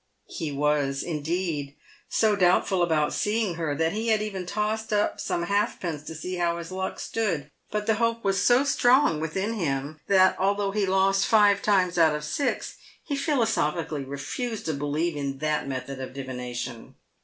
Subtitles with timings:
[0.29, 1.75] He was, indeed,
[2.09, 6.37] so doubtful about seeing her, that he had even tossed up some halfpence to see
[6.37, 10.87] how his luck stood, but the hope was so strong within him that, although he
[10.87, 16.13] lost five times out of six, he philosophically refused to believe in that method of
[16.15, 16.95] divina tion.